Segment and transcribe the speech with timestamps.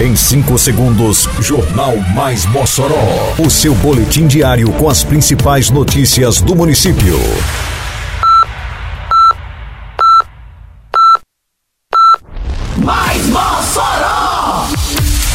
[0.00, 3.34] Em 5 segundos, Jornal Mais Mossoró.
[3.36, 7.18] O seu boletim diário com as principais notícias do município.
[12.76, 14.68] Mais Mossoró!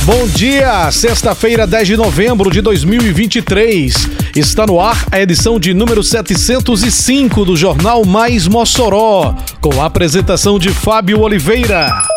[0.04, 3.93] Bom dia, sexta-feira, 10 de novembro de 2023.
[4.34, 10.57] Está no ar a edição de número 705 do Jornal Mais Mossoró, com a apresentação
[10.57, 12.12] de Fábio Oliveira.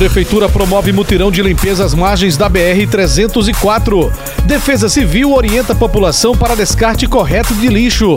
[0.00, 4.10] Prefeitura promove mutirão de limpeza às margens da BR-304.
[4.46, 8.14] Defesa Civil orienta a população para descarte correto de lixo.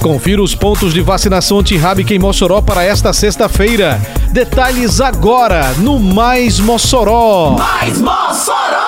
[0.00, 4.00] Confira os pontos de vacinação antirrábica em Mossoró para esta sexta-feira.
[4.30, 7.50] Detalhes agora no Mais Mossoró.
[7.50, 8.85] Mais Mossoró!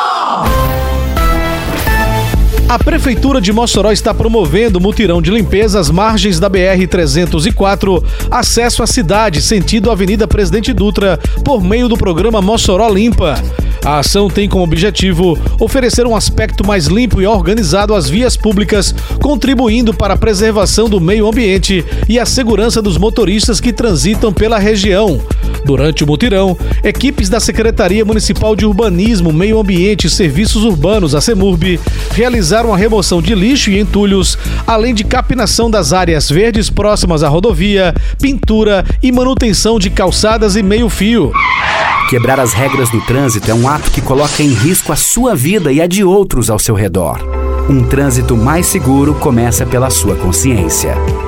[2.68, 8.86] A Prefeitura de Mossoró está promovendo mutirão de limpeza às margens da BR-304, acesso à
[8.86, 13.42] cidade, sentido Avenida Presidente Dutra, por meio do programa Mossoró Limpa.
[13.82, 18.95] A ação tem como objetivo oferecer um aspecto mais limpo e organizado às vias públicas,
[19.18, 24.59] contribuindo para a preservação do meio ambiente e a segurança dos motoristas que transitam pela
[24.59, 25.23] região.
[25.64, 31.20] Durante o mutirão, equipes da Secretaria Municipal de Urbanismo, Meio Ambiente e Serviços Urbanos, a
[31.20, 31.80] CEMURB,
[32.12, 37.28] realizaram a remoção de lixo e entulhos, além de capinação das áreas verdes próximas à
[37.28, 41.32] rodovia, pintura e manutenção de calçadas e meio-fio.
[42.09, 45.70] Quebrar as regras do trânsito é um ato que coloca em risco a sua vida
[45.70, 47.18] e a de outros ao seu redor.
[47.68, 50.95] Um trânsito mais seguro começa pela sua consciência.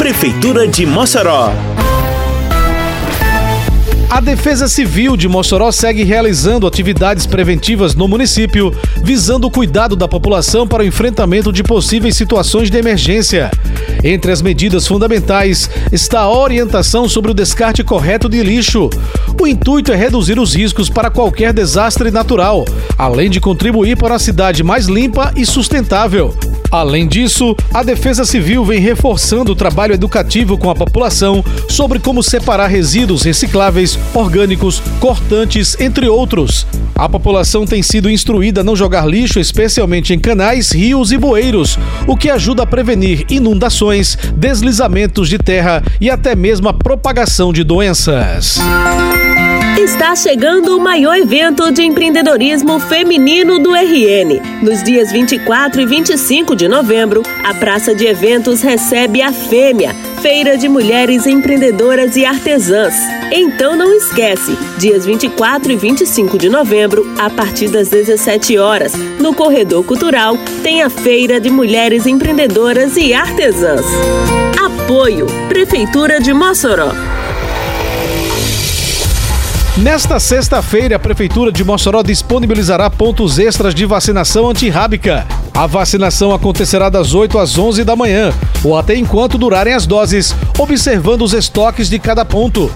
[0.00, 1.52] Prefeitura de Mossoró.
[4.08, 8.74] A Defesa Civil de Mossoró segue realizando atividades preventivas no município,
[9.04, 13.50] visando o cuidado da população para o enfrentamento de possíveis situações de emergência.
[14.02, 18.88] Entre as medidas fundamentais está a orientação sobre o descarte correto de lixo.
[19.38, 22.64] O intuito é reduzir os riscos para qualquer desastre natural,
[22.96, 26.34] além de contribuir para uma cidade mais limpa e sustentável.
[26.70, 32.22] Além disso, a Defesa Civil vem reforçando o trabalho educativo com a população sobre como
[32.22, 36.66] separar resíduos recicláveis, orgânicos, cortantes, entre outros.
[36.94, 41.76] A população tem sido instruída a não jogar lixo, especialmente em canais, rios e bueiros,
[42.06, 47.64] o que ajuda a prevenir inundações, deslizamentos de terra e até mesmo a propagação de
[47.64, 48.58] doenças.
[49.80, 54.38] Está chegando o maior evento de empreendedorismo feminino do RN.
[54.62, 60.58] Nos dias 24 e 25 de novembro, a Praça de Eventos recebe a Fêmea, Feira
[60.58, 62.94] de Mulheres Empreendedoras e Artesãs.
[63.32, 69.32] Então não esquece, dias 24 e 25 de novembro, a partir das 17 horas, no
[69.32, 73.86] Corredor Cultural, tem a Feira de Mulheres Empreendedoras e Artesãs.
[74.62, 76.92] Apoio Prefeitura de Mossoró.
[79.80, 85.26] Nesta sexta-feira, a Prefeitura de Mossoró disponibilizará pontos extras de vacinação antirrábica.
[85.54, 88.30] A vacinação acontecerá das 8 às 11 da manhã,
[88.62, 92.70] ou até enquanto durarem as doses, observando os estoques de cada ponto.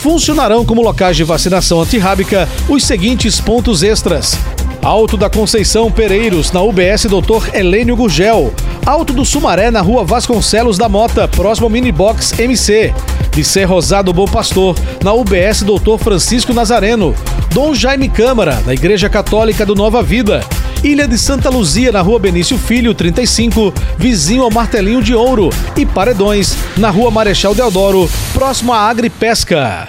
[0.00, 4.36] Funcionarão como locais de vacinação antirrábica os seguintes pontos extras.
[4.82, 7.54] Alto da Conceição Pereiros, na UBS Dr.
[7.54, 8.52] Helênio Gugel.
[8.86, 12.94] Alto do Sumaré, na rua Vasconcelos da Mota, próximo ao Minibox MC.
[13.32, 15.98] De Rosado Bom Pastor, na UBS Dr.
[15.98, 17.14] Francisco Nazareno.
[17.52, 20.44] Dom Jaime Câmara, na Igreja Católica do Nova Vida.
[20.82, 25.50] Ilha de Santa Luzia, na rua Benício Filho, 35, vizinho ao Martelinho de Ouro.
[25.76, 29.88] E Paredões, na rua Marechal Deodoro, próximo à Agripesca.